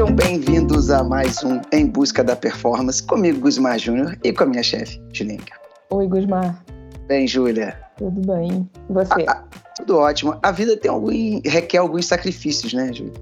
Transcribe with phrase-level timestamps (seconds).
[0.00, 4.46] Sejam bem-vindos a mais um Em Busca da Performance, comigo, Gusmar Júnior, e com a
[4.46, 5.52] minha chefe, Julinka.
[5.90, 6.64] Oi, Gusmar.
[7.06, 7.78] Bem, Júlia?
[7.98, 8.66] Tudo bem.
[8.88, 9.26] E você?
[9.28, 9.44] Ah, ah,
[9.76, 10.38] tudo ótimo.
[10.42, 11.10] A vida tem algum,
[11.44, 13.12] requer alguns sacrifícios, né, Júlia?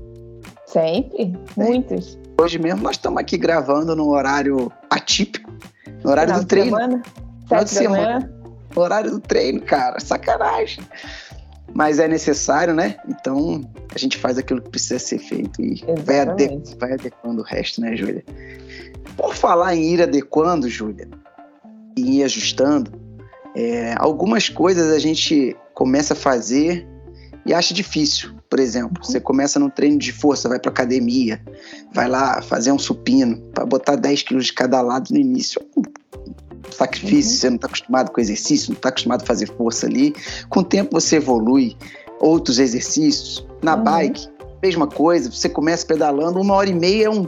[0.67, 2.17] Sempre, muitos.
[2.41, 5.53] Hoje mesmo nós estamos aqui gravando no horário atípico,
[6.04, 6.76] no horário Final do treino.
[6.76, 7.03] Semana,
[7.49, 8.31] sete da manhã.
[8.76, 10.85] No horário do treino, cara, sacanagem.
[11.75, 12.96] Mas é necessário, né?
[13.08, 13.63] Então
[13.95, 17.81] a gente faz aquilo que precisa ser feito e vai, ade vai adequando o resto,
[17.81, 18.25] né, Júlia?
[19.17, 21.08] Por falar em ir adequando, Júlia,
[21.96, 22.93] e ir ajustando,
[23.54, 26.86] é, algumas coisas a gente começa a fazer
[27.44, 28.30] e acha difícil.
[28.49, 31.43] Por exemplo, você começa no treino de força, vai para academia,
[31.93, 35.61] vai lá fazer um supino para botar 10 quilos de cada lado no início.
[36.75, 37.39] Sacrifício, uhum.
[37.39, 40.14] você não está acostumado com exercício, não está acostumado a fazer força ali.
[40.48, 41.77] Com o tempo você evolui,
[42.20, 43.47] outros exercícios.
[43.62, 43.84] Na uhum.
[43.84, 44.28] bike,
[44.62, 47.27] mesma coisa, você começa pedalando, uma hora e meia é um.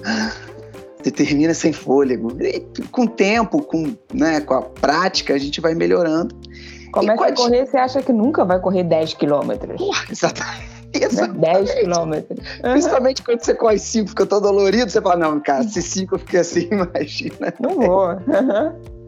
[1.02, 2.36] Você termina sem fôlego.
[2.42, 6.34] E com o tempo, com, né, com a prática, a gente vai melhorando.
[6.92, 9.80] Começa a correr, você acha que nunca vai correr 10 quilômetros.
[10.11, 10.80] Exatamente.
[10.92, 11.41] Exatamente.
[11.41, 12.38] 10 quilômetros.
[12.38, 12.72] Uhum.
[12.72, 16.18] Principalmente quando você corre 5, fica todo dolorido, você fala, não, cara, se 5 eu
[16.18, 17.55] fiquei assim, imagina.
[17.61, 18.11] Não vou.
[18.30, 18.99] Uhum.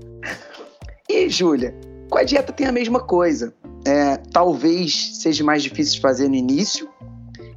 [1.08, 1.75] E, Júlia,
[2.11, 3.55] com a dieta tem a mesma coisa.
[3.84, 6.89] É, talvez seja mais difícil de fazer no início,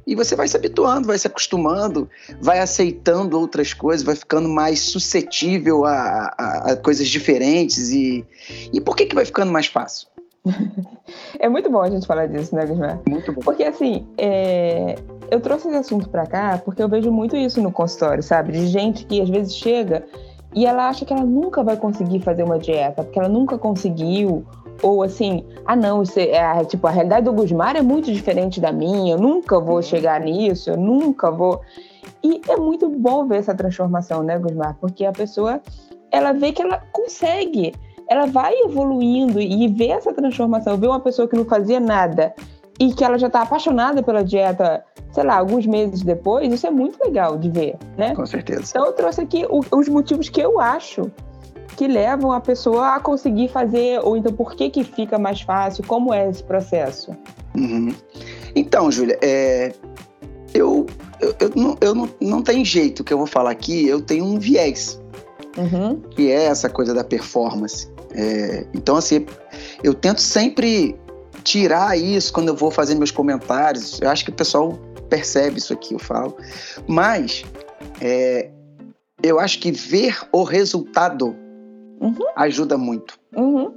[0.06, 2.08] e você vai se habituando, vai se acostumando,
[2.40, 7.90] vai aceitando outras coisas, vai ficando mais suscetível a, a, a coisas diferentes.
[7.90, 8.24] E,
[8.72, 10.08] e por que, que vai ficando mais fácil?
[11.38, 13.00] É muito bom a gente falar disso, né, Guilherme?
[13.08, 13.42] Muito bom.
[13.42, 14.96] Porque assim, é...
[15.30, 18.52] eu trouxe esse assunto para cá porque eu vejo muito isso no consultório, sabe?
[18.52, 20.04] De gente que às vezes chega
[20.56, 24.42] e ela acha que ela nunca vai conseguir fazer uma dieta, porque ela nunca conseguiu,
[24.82, 28.58] ou assim, ah não, isso é, é tipo a realidade do Gusmar é muito diferente
[28.58, 31.60] da minha, eu nunca vou chegar nisso, eu nunca vou.
[32.24, 34.78] E é muito bom ver essa transformação, né, Gusmar?
[34.80, 35.60] Porque a pessoa
[36.10, 37.74] ela vê que ela consegue,
[38.08, 42.34] ela vai evoluindo e vê essa transformação, vê uma pessoa que não fazia nada
[42.78, 46.70] e que ela já está apaixonada pela dieta, sei lá, alguns meses depois, isso é
[46.70, 48.14] muito legal de ver, né?
[48.14, 48.64] Com certeza.
[48.70, 51.10] Então eu trouxe aqui os motivos que eu acho
[51.76, 55.84] que levam a pessoa a conseguir fazer, ou então por que que fica mais fácil,
[55.86, 57.14] como é esse processo?
[57.54, 57.94] Uhum.
[58.54, 59.72] Então, Júlia, é,
[60.54, 60.86] eu,
[61.20, 64.24] eu, eu, não, eu não, não tem jeito que eu vou falar aqui, eu tenho
[64.24, 65.00] um viés,
[65.58, 66.00] uhum.
[66.10, 67.90] que é essa coisa da performance.
[68.14, 69.26] É, então, assim,
[69.82, 70.96] eu tento sempre
[71.46, 74.00] tirar isso quando eu vou fazer meus comentários.
[74.00, 74.72] Eu acho que o pessoal
[75.08, 76.36] percebe isso aqui, eu falo.
[76.88, 77.44] Mas
[78.00, 78.50] é,
[79.22, 81.36] eu acho que ver o resultado
[82.00, 82.16] uhum.
[82.34, 83.16] ajuda muito.
[83.34, 83.72] Uhum.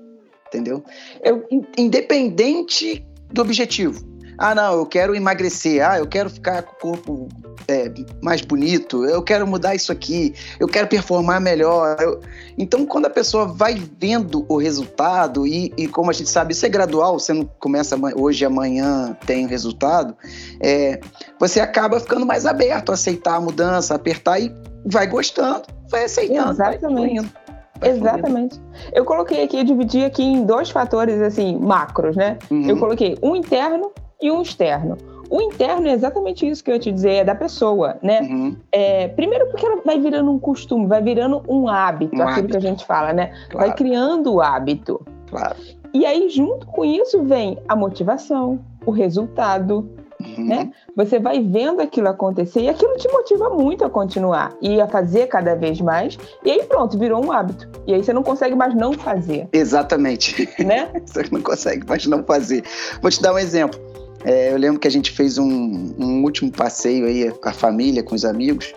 [0.48, 0.84] Entendeu?
[1.24, 1.48] Eu,
[1.78, 4.04] independente do objetivo.
[4.40, 5.86] Ah, não, eu quero emagrecer.
[5.86, 7.28] Ah, eu quero ficar com o corpo
[7.68, 7.92] é,
[8.22, 9.04] mais bonito.
[9.04, 10.34] Eu quero mudar isso aqui.
[10.58, 11.98] Eu quero performar melhor.
[12.00, 12.22] Eu...
[12.58, 16.66] Então, quando a pessoa vai vendo o resultado, e, e, como a gente sabe, isso
[16.66, 20.16] é gradual, você não começa hoje e amanhã tem o resultado,
[20.62, 21.02] é,
[21.38, 24.56] você acaba ficando mais aberto a aceitar a mudança, apertar e
[24.86, 26.52] vai gostando, vai aceitando.
[26.52, 27.30] Exatamente.
[27.78, 28.60] Vai Exatamente.
[28.94, 32.38] Eu coloquei aqui, eu dividi aqui em dois fatores assim macros, né?
[32.50, 32.70] Uhum.
[32.70, 34.98] Eu coloquei um interno e um externo.
[35.30, 38.22] O interno é exatamente isso que eu ia te dizer, é da pessoa, né?
[38.22, 38.56] Uhum.
[38.72, 42.48] É, primeiro porque ela vai virando um costume, vai virando um hábito, um aquilo hábito.
[42.50, 43.32] que a gente fala, né?
[43.50, 43.68] Claro.
[43.68, 45.06] Vai criando o hábito.
[45.30, 45.56] Claro.
[45.94, 49.88] E aí, junto com isso, vem a motivação, o resultado,
[50.22, 50.48] Uhum.
[50.48, 50.72] Né?
[50.98, 55.28] Você vai vendo aquilo acontecer e aquilo te motiva muito a continuar e a fazer
[55.28, 56.18] cada vez mais.
[56.44, 57.70] E aí pronto, virou um hábito.
[57.88, 59.48] E aí você não consegue mais não fazer.
[59.54, 60.50] Exatamente.
[60.62, 60.90] Né?
[61.06, 62.64] você não consegue mais não fazer.
[63.02, 63.80] Vou te dar um exemplo.
[64.24, 68.04] É, eu lembro que a gente fez um, um último passeio aí com a família,
[68.04, 68.74] com os amigos.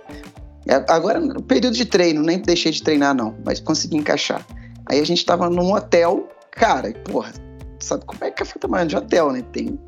[0.66, 4.46] É, agora, no período de treino, nem deixei de treinar, não, mas consegui encaixar.
[4.86, 7.32] Aí a gente estava num hotel, cara, porra,
[7.80, 9.42] sabe como é que é café tamanho de hotel, né?
[9.52, 9.78] Tem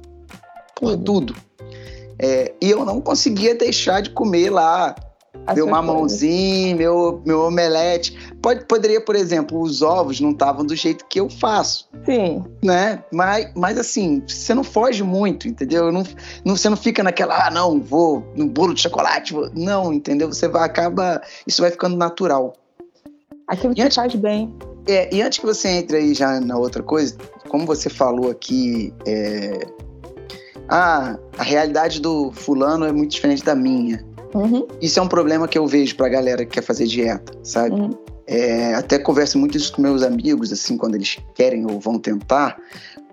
[0.74, 1.34] por tudo.
[2.18, 4.94] É, e eu não conseguia deixar de comer lá
[5.52, 8.16] meu mamãozinho, meu, meu omelete.
[8.40, 11.88] Pode, poderia, por exemplo, os ovos não estavam do jeito que eu faço.
[12.06, 12.44] Sim.
[12.62, 13.02] Né?
[13.12, 15.92] Mas, mas assim, você não foge muito, entendeu?
[15.92, 16.04] Não,
[16.44, 19.32] não, você não fica naquela, ah, não, vou no bolo de chocolate.
[19.32, 19.50] Vou...
[19.54, 20.28] Não, entendeu?
[20.28, 21.20] Você vai, acaba.
[21.46, 22.54] Isso vai ficando natural.
[23.46, 24.54] Aquilo que antes, faz bem.
[24.86, 27.16] É, e antes que você entre aí já na outra coisa,
[27.48, 29.66] como você falou aqui, é,
[30.68, 34.04] ah, a realidade do fulano é muito diferente da minha.
[34.34, 34.66] Uhum.
[34.80, 37.74] Isso é um problema que eu vejo pra galera que quer fazer dieta, sabe?
[37.74, 37.90] Uhum.
[38.26, 42.56] É, até converso muito isso com meus amigos, assim, quando eles querem ou vão tentar,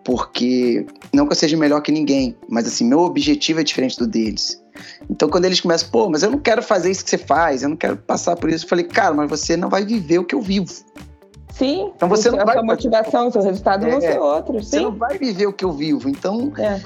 [0.04, 4.08] porque não que eu seja melhor que ninguém, mas assim, meu objetivo é diferente do
[4.08, 4.62] deles.
[5.10, 7.70] Então, quando eles começam, pô, mas eu não quero fazer isso que você faz, eu
[7.70, 10.34] não quero passar por isso, eu falei, cara, mas você não vai viver o que
[10.34, 10.74] eu vivo.
[11.54, 12.58] Sim, então você não vai.
[12.58, 14.68] A motivação, o seu resultado é, vão ser outros.
[14.68, 14.84] Você sim.
[14.84, 16.10] não vai viver o que eu vivo.
[16.10, 16.82] Então, é.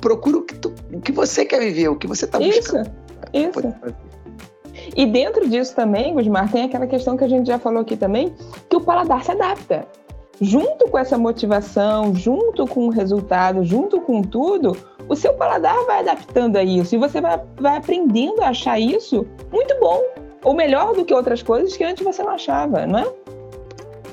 [0.00, 2.84] procura o que, tu, o que você quer viver, o que você está buscando.
[2.84, 2.92] Isso,
[3.32, 3.74] isso.
[4.94, 8.34] E dentro disso também, Gusmar, tem aquela questão que a gente já falou aqui também,
[8.68, 9.86] que o paladar se adapta.
[10.40, 14.76] Junto com essa motivação, junto com o resultado, junto com tudo,
[15.08, 19.26] o seu paladar vai adaptando a isso e você vai, vai aprendendo a achar isso
[19.50, 20.02] muito bom,
[20.44, 23.06] ou melhor do que outras coisas que antes você não achava, não é?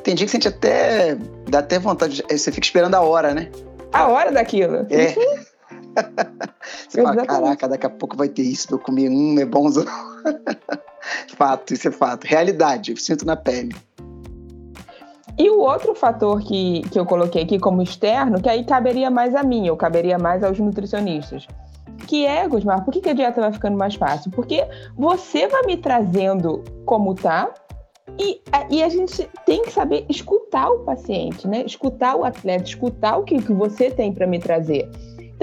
[0.03, 1.15] Tem dia que sente até.
[1.49, 2.23] dá até vontade.
[2.29, 3.49] Você fica esperando a hora, né?
[3.91, 4.85] A hora daquilo.
[4.89, 5.15] É.
[6.87, 9.09] Você fala, caraca, daqui a pouco vai ter isso eu comer.
[9.09, 9.85] Hum, é bonzão.
[11.35, 12.25] fato, isso é fato.
[12.25, 13.75] Realidade, eu sinto na pele.
[15.37, 19.33] E o outro fator que, que eu coloquei aqui como externo, que aí caberia mais
[19.33, 21.47] a mim, ou caberia mais aos nutricionistas,
[22.07, 24.29] que é, Gusmar, por que, que a dieta vai ficando mais fácil?
[24.31, 24.63] Porque
[24.95, 27.51] você vai me trazendo como tá,
[28.19, 31.63] e, e a gente tem que saber escutar o paciente, né?
[31.65, 34.87] Escutar o atleta, escutar o que, que você tem para me trazer.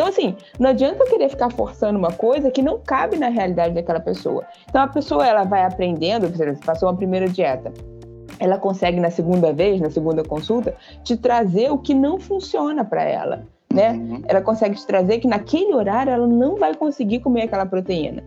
[0.01, 3.75] Então, assim, não adianta eu querer ficar forçando uma coisa que não cabe na realidade
[3.75, 4.47] daquela pessoa.
[4.67, 7.71] Então, a pessoa, ela vai aprendendo, você passou uma primeira dieta,
[8.39, 10.75] ela consegue, na segunda vez, na segunda consulta,
[11.05, 13.91] te trazer o que não funciona para ela, né?
[13.91, 14.23] Uhum.
[14.27, 18.25] Ela consegue te trazer que naquele horário ela não vai conseguir comer aquela proteína.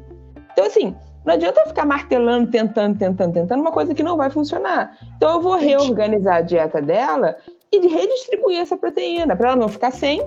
[0.51, 0.95] Então, assim,
[1.25, 4.95] não adianta eu ficar martelando, tentando, tentando, tentando uma coisa que não vai funcionar.
[5.17, 7.35] Então, eu vou reorganizar a dieta dela
[7.71, 10.21] e redistribuir essa proteína para ela não ficar sem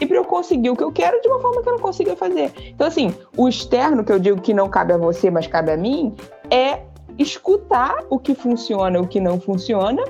[0.00, 2.16] e para eu conseguir o que eu quero de uma forma que eu não consiga
[2.16, 2.52] fazer.
[2.66, 5.76] Então, assim, o externo que eu digo que não cabe a você, mas cabe a
[5.76, 6.14] mim,
[6.50, 6.80] é
[7.18, 10.02] escutar o que funciona e o que não funciona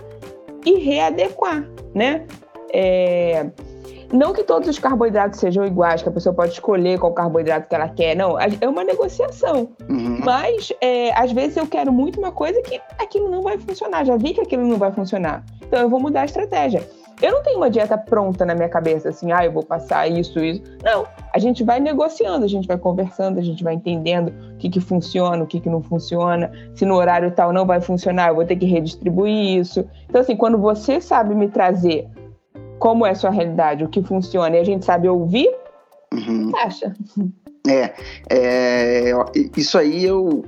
[0.64, 2.26] e readequar, né?
[2.72, 3.50] É...
[4.12, 7.74] Não que todos os carboidratos sejam iguais, que a pessoa pode escolher qual carboidrato que
[7.74, 8.36] ela quer, não.
[8.40, 9.68] É uma negociação.
[9.88, 10.20] Uhum.
[10.24, 14.04] Mas, é, às vezes, eu quero muito uma coisa que aquilo não vai funcionar.
[14.04, 15.44] Já vi que aquilo não vai funcionar.
[15.62, 16.84] Então, eu vou mudar a estratégia.
[17.22, 20.38] Eu não tenho uma dieta pronta na minha cabeça, assim, ah, eu vou passar isso,
[20.38, 20.62] isso.
[20.82, 24.70] Não, a gente vai negociando, a gente vai conversando, a gente vai entendendo o que,
[24.70, 26.50] que funciona, o que, que não funciona.
[26.74, 29.86] Se no horário tal não vai funcionar, eu vou ter que redistribuir isso.
[30.08, 32.08] Então, assim, quando você sabe me trazer
[32.78, 35.50] como é a sua realidade, o que funciona, e a gente sabe ouvir,
[36.12, 36.50] uhum.
[36.56, 36.94] acha.
[37.68, 37.92] É,
[38.30, 39.12] é,
[39.54, 40.42] isso aí eu,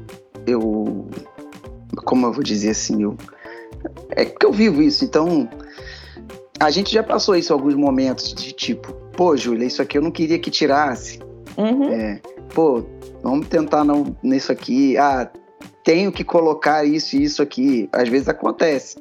[0.46, 1.06] eu,
[2.06, 3.16] como eu vou dizer assim, eu,
[4.12, 5.46] é que eu vivo isso, então
[6.62, 10.02] a gente já passou isso em alguns momentos de tipo, pô, Júlia, isso aqui eu
[10.02, 11.18] não queria que tirasse.
[11.58, 11.92] Uhum.
[11.92, 12.20] É,
[12.54, 12.84] pô,
[13.20, 14.96] vamos tentar não nisso aqui.
[14.96, 15.28] Ah,
[15.82, 17.88] tenho que colocar isso e isso aqui.
[17.92, 18.96] Às vezes acontece.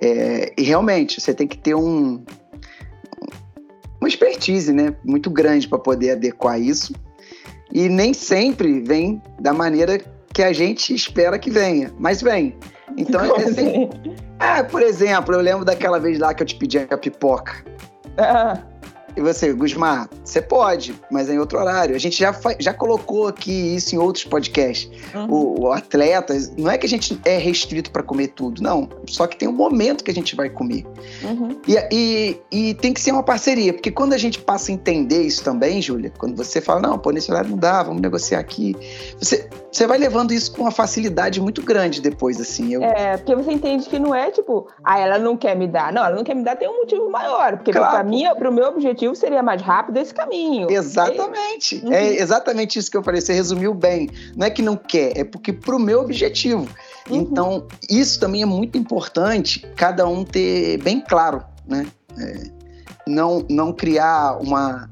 [0.00, 2.22] É, e realmente, você tem que ter um,
[3.98, 6.92] uma expertise né, muito grande para poder adequar isso.
[7.72, 9.98] E nem sempre vem da maneira
[10.38, 12.56] que a gente espera que venha, mas vem.
[12.96, 13.90] Então, é assim,
[14.38, 17.64] ah, por exemplo, eu lembro daquela vez lá que eu te pedi a pipoca.
[18.16, 18.62] Ah.
[19.18, 21.96] E você, Gusmar, você pode, mas é em outro horário.
[21.96, 24.88] A gente já, já colocou aqui isso em outros podcasts.
[25.12, 25.26] Uhum.
[25.28, 28.88] O, o, atleta, não é que a gente é restrito para comer tudo, não.
[29.08, 30.86] Só que tem um momento que a gente vai comer.
[31.24, 31.60] Uhum.
[31.66, 35.22] E, e, e, tem que ser uma parceria, porque quando a gente passa a entender
[35.22, 38.76] isso também, Júlia, quando você fala, não, pô, nesse horário não dá, vamos negociar aqui.
[39.18, 42.74] Você, você vai levando isso com uma facilidade muito grande depois, assim.
[42.74, 42.84] Eu...
[42.84, 45.92] É, porque você entende que não é tipo, ah, ela não quer me dar.
[45.92, 47.56] Não, ela não quer me dar, tem um motivo maior.
[47.56, 47.90] Porque claro.
[47.90, 50.70] para mim, para o meu objetivo, objetivo seria mais rápido esse caminho.
[50.70, 51.82] Exatamente.
[51.90, 53.20] É, é exatamente isso que eu falei.
[53.20, 54.08] Você resumiu bem.
[54.36, 56.68] Não é que não quer, é porque para o meu objetivo.
[57.08, 57.16] Uhum.
[57.16, 61.86] Então, isso também é muito importante, cada um ter bem claro, né?
[62.18, 62.58] É,
[63.06, 64.90] não, não criar uma,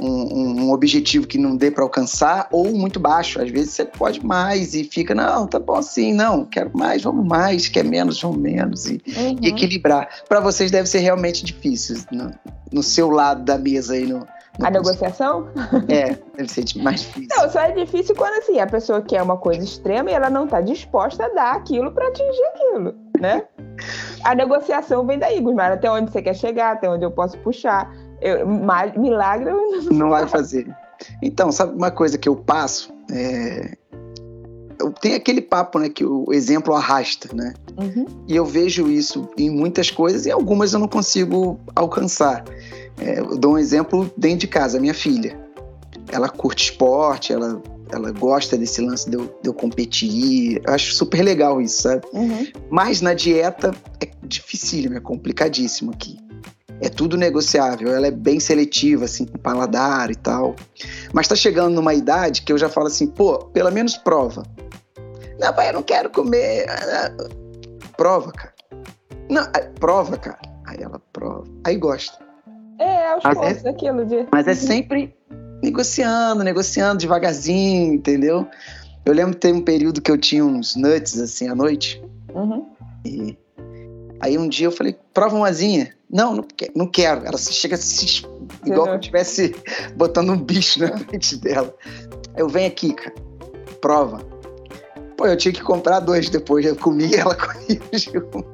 [0.00, 3.40] um, um, objetivo que não dê para alcançar ou muito baixo.
[3.40, 7.26] Às vezes você pode mais e fica, não, tá bom assim, não, quero mais, vamos
[7.26, 8.86] mais, quer menos, vamos menos.
[8.86, 9.36] E, uhum.
[9.42, 10.08] e equilibrar.
[10.28, 12.32] Para vocês deve ser realmente difícil no,
[12.72, 14.26] no seu lado da mesa aí no,
[14.60, 15.48] a negociação?
[15.88, 17.28] É, deve ser mais difícil.
[17.36, 20.44] Não, só é difícil quando assim, a pessoa quer uma coisa extrema e ela não
[20.44, 23.44] está disposta a dar aquilo para atingir aquilo, né?
[24.24, 27.90] a negociação vem daí, Gusmar, até onde você quer chegar, até onde eu posso puxar.
[28.20, 28.46] Eu,
[28.96, 30.66] milagre eu não, não vai fazer.
[31.22, 32.92] Então, sabe uma coisa que eu passo?
[33.10, 33.76] É...
[35.00, 37.54] Tenho aquele papo, né, que o exemplo arrasta, né?
[37.76, 38.06] Uhum.
[38.26, 42.44] E eu vejo isso em muitas coisas e algumas eu não consigo alcançar.
[43.00, 45.38] É, eu dou um exemplo dentro de casa, minha filha.
[46.10, 50.60] Ela curte esporte, ela, ela gosta desse lance de eu, de eu competir.
[50.66, 52.06] Eu acho super legal isso, sabe?
[52.12, 52.46] Uhum.
[52.70, 56.18] Mas na dieta é dificílimo, é complicadíssimo aqui.
[56.80, 57.94] é tudo negociável.
[57.94, 60.54] Ela é bem seletiva, assim, com paladar e tal.
[61.12, 64.44] Mas tá chegando numa idade que eu já falo assim, pô, pelo menos prova.
[65.38, 66.66] Não, pai, eu não quero comer.
[67.96, 68.54] Prova, cara.
[69.30, 69.44] Não,
[69.78, 70.38] prova, cara.
[70.66, 71.44] Aí ela prova.
[71.64, 72.18] Aí gosta.
[72.78, 74.26] É, aos poucos, é, aquilo de.
[74.32, 75.14] Mas é sempre
[75.62, 78.46] negociando, negociando devagarzinho, entendeu?
[79.04, 82.02] Eu lembro que teve um período que eu tinha uns nuts assim à noite.
[82.34, 82.66] Uhum.
[83.04, 83.36] E
[84.20, 85.94] aí um dia eu falei, prova uma asinha.
[86.10, 87.26] Não, não, não quero.
[87.26, 88.22] Ela chega se
[88.64, 88.84] igual uhum.
[88.84, 89.56] que eu estivesse
[89.96, 91.74] botando um bicho na frente dela.
[92.36, 93.14] Eu venho aqui, cara.
[93.80, 94.37] Prova.
[95.18, 96.64] Pô, eu tinha que comprar dois depois.
[96.64, 98.44] Eu comi ela comia junto.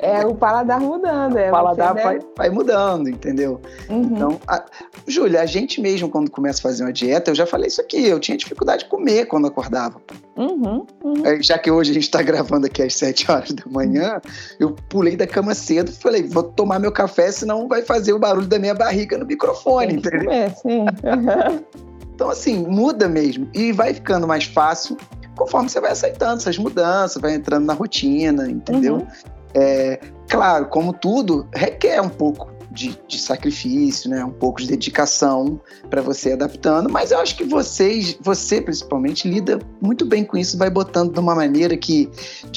[0.00, 1.38] É o paladar mudando.
[1.38, 2.32] É, o paladar vai, deve...
[2.36, 3.60] vai mudando, entendeu?
[3.88, 4.02] Uhum.
[4.02, 4.64] Então, a...
[5.06, 8.08] Júlia, a gente mesmo, quando começa a fazer uma dieta, eu já falei isso aqui,
[8.08, 10.02] eu tinha dificuldade de comer quando acordava.
[10.36, 11.42] Uhum, uhum.
[11.42, 14.20] Já que hoje a gente está gravando aqui às 7 horas da manhã,
[14.58, 18.18] eu pulei da cama cedo e falei, vou tomar meu café, senão vai fazer o
[18.18, 20.28] barulho da minha barriga no microfone, entendeu?
[20.28, 20.86] É, sim.
[22.12, 23.48] então, assim, muda mesmo.
[23.54, 24.96] E vai ficando mais fácil
[25.36, 28.96] conforme você vai aceitando essas mudanças, vai entrando na rotina, entendeu?
[28.96, 29.06] Uhum.
[29.54, 34.24] É, claro, como tudo, requer um pouco de, de, sacrifício, né?
[34.24, 39.58] Um pouco de dedicação para você adaptando, mas eu acho que vocês, você principalmente, lida
[39.80, 42.08] muito bem com isso, vai botando de uma maneira que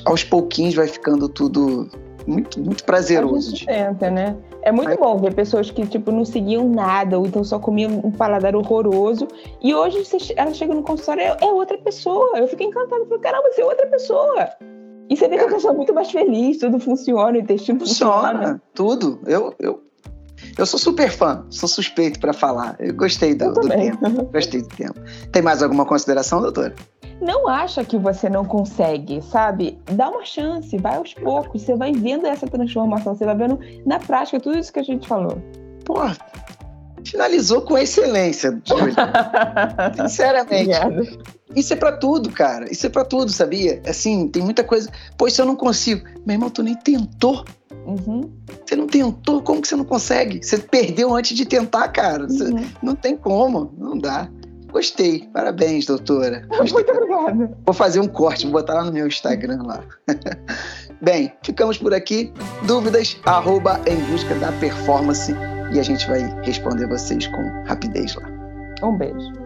[0.06, 1.90] aos pouquinhos vai ficando tudo
[2.26, 3.66] muito, muito prazeroso.
[3.66, 4.36] Tenta, né?
[4.62, 8.12] É muito bom ver pessoas que, tipo, não seguiam nada, ou então só comiam um
[8.12, 9.28] paladar horroroso.
[9.62, 10.04] E hoje
[10.36, 12.38] ela chega no consultório, é, é outra pessoa.
[12.38, 14.50] Eu fico encantada, falo, caramba, você é outra pessoa.
[15.10, 18.32] E você vê que a pessoa é muito mais feliz, tudo funciona, o intestino funciona.
[18.32, 19.20] Funciona, tudo.
[19.26, 19.84] Eu, eu,
[20.58, 22.76] eu sou super fã, sou suspeito para falar.
[22.80, 24.26] Eu gostei do, eu do tempo.
[24.32, 25.00] Gostei do tempo.
[25.32, 26.76] Tem mais alguma consideração, doutora?
[27.24, 29.80] não acha que você não consegue, sabe?
[29.94, 33.98] Dá uma chance, vai aos poucos, você vai vendo essa transformação, você vai vendo na
[33.98, 35.42] prática tudo isso que a gente falou.
[35.86, 35.96] Pô,
[37.04, 38.94] finalizou com excelência, Júlia.
[39.96, 40.76] Sinceramente.
[40.76, 41.34] Obrigada.
[41.56, 42.72] Isso é para tudo, cara.
[42.72, 43.82] Isso é para tudo, sabia?
[43.88, 44.90] Assim, tem muita coisa.
[45.18, 46.04] Pô, se eu não consigo.
[46.26, 47.46] Meu irmão, tu nem tentou.
[47.86, 48.32] Uhum.
[48.66, 50.44] Você não tentou, como que você não consegue?
[50.44, 52.26] Você perdeu antes de tentar, cara.
[52.26, 52.66] Uhum.
[52.82, 54.30] Não tem como, não dá.
[54.72, 55.30] Gostei.
[55.32, 56.46] Parabéns, doutora.
[56.50, 56.74] Gostei.
[56.74, 57.58] Muito obrigada.
[57.64, 59.84] Vou fazer um corte, vou botar lá no meu Instagram lá.
[61.00, 62.34] Bem, ficamos por aqui.
[62.66, 65.34] Dúvidas, arroba em busca da performance
[65.74, 68.24] e a gente vai responder vocês com rapidez lá.
[68.82, 69.43] Um beijo.